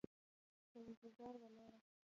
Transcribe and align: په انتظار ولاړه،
په 0.71 0.77
انتظار 0.87 1.33
ولاړه، 1.41 1.79